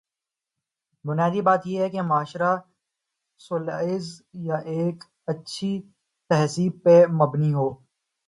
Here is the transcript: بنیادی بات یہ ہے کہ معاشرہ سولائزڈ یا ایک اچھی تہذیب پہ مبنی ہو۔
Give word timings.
بنیادی 1.05 1.41
بات 1.41 1.61
یہ 1.67 1.81
ہے 1.81 1.89
کہ 1.89 2.01
معاشرہ 2.01 2.51
سولائزڈ 3.41 4.13
یا 4.47 4.55
ایک 4.71 5.03
اچھی 5.27 5.71
تہذیب 6.29 6.73
پہ 6.83 6.95
مبنی 7.19 7.53
ہو۔ 7.53 7.69